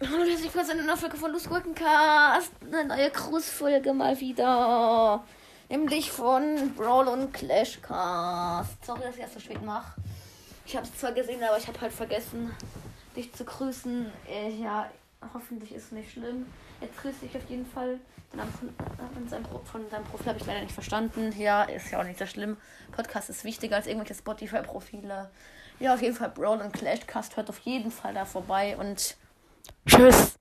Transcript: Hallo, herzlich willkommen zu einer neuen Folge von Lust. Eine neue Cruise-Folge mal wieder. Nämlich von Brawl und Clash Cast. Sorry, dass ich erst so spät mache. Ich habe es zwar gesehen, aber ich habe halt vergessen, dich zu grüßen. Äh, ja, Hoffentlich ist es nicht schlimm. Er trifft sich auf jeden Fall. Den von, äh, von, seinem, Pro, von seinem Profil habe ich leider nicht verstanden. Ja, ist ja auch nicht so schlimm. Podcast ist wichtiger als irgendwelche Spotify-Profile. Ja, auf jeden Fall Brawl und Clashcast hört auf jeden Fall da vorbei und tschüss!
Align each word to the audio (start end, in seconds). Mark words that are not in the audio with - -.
Hallo, 0.00 0.24
herzlich 0.24 0.44
willkommen 0.44 0.64
zu 0.64 0.72
einer 0.72 0.82
neuen 0.84 0.96
Folge 0.96 1.16
von 1.16 1.32
Lust. 1.32 1.48
Eine 1.50 2.84
neue 2.84 3.10
Cruise-Folge 3.10 3.92
mal 3.92 4.18
wieder. 4.20 5.24
Nämlich 5.68 6.10
von 6.10 6.74
Brawl 6.76 7.08
und 7.08 7.32
Clash 7.32 7.80
Cast. 7.82 8.84
Sorry, 8.84 9.00
dass 9.02 9.16
ich 9.16 9.20
erst 9.20 9.34
so 9.34 9.40
spät 9.40 9.62
mache. 9.62 10.00
Ich 10.64 10.76
habe 10.76 10.86
es 10.86 10.96
zwar 10.98 11.12
gesehen, 11.12 11.42
aber 11.42 11.58
ich 11.58 11.66
habe 11.66 11.80
halt 11.80 11.92
vergessen, 11.92 12.54
dich 13.16 13.32
zu 13.32 13.44
grüßen. 13.44 14.10
Äh, 14.28 14.50
ja, 14.50 14.90
Hoffentlich 15.34 15.74
ist 15.74 15.86
es 15.86 15.92
nicht 15.92 16.12
schlimm. 16.12 16.46
Er 16.80 16.94
trifft 16.94 17.20
sich 17.20 17.36
auf 17.36 17.48
jeden 17.48 17.66
Fall. 17.66 17.98
Den 18.32 18.40
von, 18.40 18.68
äh, 18.68 19.14
von, 19.14 19.28
seinem, 19.28 19.42
Pro, 19.42 19.58
von 19.64 19.88
seinem 19.90 20.04
Profil 20.04 20.26
habe 20.28 20.38
ich 20.38 20.46
leider 20.46 20.60
nicht 20.60 20.72
verstanden. 20.72 21.32
Ja, 21.38 21.64
ist 21.64 21.90
ja 21.90 22.00
auch 22.00 22.04
nicht 22.04 22.18
so 22.18 22.26
schlimm. 22.26 22.56
Podcast 22.92 23.30
ist 23.30 23.44
wichtiger 23.44 23.76
als 23.76 23.86
irgendwelche 23.86 24.14
Spotify-Profile. 24.14 25.30
Ja, 25.80 25.94
auf 25.94 26.02
jeden 26.02 26.14
Fall 26.14 26.30
Brawl 26.30 26.60
und 26.60 26.72
Clashcast 26.72 27.36
hört 27.36 27.48
auf 27.48 27.58
jeden 27.60 27.90
Fall 27.90 28.14
da 28.14 28.24
vorbei 28.24 28.76
und 28.76 29.16
tschüss! 29.86 30.38